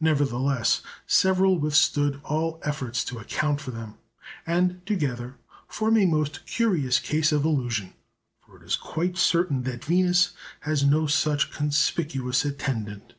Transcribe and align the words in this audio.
Nevertheless, 0.00 0.82
several 1.06 1.56
withstood 1.56 2.20
all 2.24 2.58
efforts 2.64 3.04
to 3.04 3.20
account 3.20 3.60
for 3.60 3.70
them, 3.70 3.94
and 4.44 4.84
together 4.86 5.36
form 5.68 5.96
a 5.98 6.04
most 6.04 6.44
curious 6.46 6.98
case 6.98 7.30
of 7.30 7.44
illusion. 7.44 7.94
For 8.44 8.60
it 8.60 8.64
is 8.66 8.74
quite 8.74 9.16
certain 9.16 9.62
that 9.62 9.84
Venus 9.84 10.32
has 10.62 10.82
no 10.84 11.06
such 11.06 11.52
conspicuous 11.52 12.44
attendant. 12.44 13.14